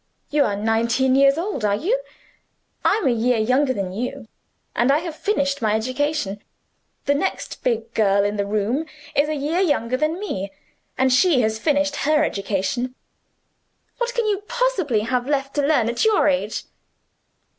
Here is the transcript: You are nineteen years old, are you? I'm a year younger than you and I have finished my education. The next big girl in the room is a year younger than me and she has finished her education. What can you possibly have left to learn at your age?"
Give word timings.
You 0.31 0.45
are 0.45 0.55
nineteen 0.55 1.13
years 1.13 1.37
old, 1.37 1.63
are 1.63 1.75
you? 1.75 2.01
I'm 2.83 3.05
a 3.05 3.11
year 3.11 3.37
younger 3.37 3.71
than 3.71 3.93
you 3.93 4.27
and 4.75 4.91
I 4.91 4.97
have 4.97 5.13
finished 5.15 5.61
my 5.61 5.75
education. 5.75 6.41
The 7.05 7.13
next 7.13 7.61
big 7.63 7.93
girl 7.93 8.23
in 8.23 8.35
the 8.35 8.47
room 8.47 8.87
is 9.15 9.29
a 9.29 9.35
year 9.35 9.59
younger 9.59 9.97
than 9.97 10.19
me 10.19 10.51
and 10.97 11.13
she 11.13 11.41
has 11.41 11.59
finished 11.59 11.97
her 11.97 12.23
education. 12.23 12.95
What 13.99 14.15
can 14.15 14.25
you 14.25 14.41
possibly 14.47 15.01
have 15.01 15.27
left 15.29 15.53
to 15.53 15.61
learn 15.61 15.87
at 15.87 16.03
your 16.03 16.27
age?" 16.27 16.63